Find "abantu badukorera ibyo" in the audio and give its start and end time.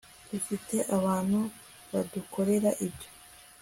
0.97-3.09